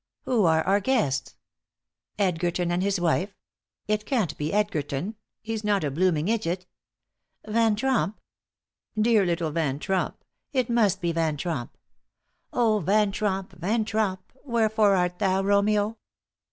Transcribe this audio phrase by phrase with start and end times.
[0.25, 1.35] "Who are our guests?
[2.17, 3.35] Edgerton and his wife.
[3.87, 5.15] It can't be Edgerton.
[5.43, 6.65] He's not a blooming idjit.
[7.45, 8.19] Van Tromp?
[8.99, 10.15] Dear little Van Tromp!
[10.53, 11.77] It must be Van Tromp.
[12.51, 15.99] Oh, Van Tromp, Van Tromp, wherefore art thou, Romeo?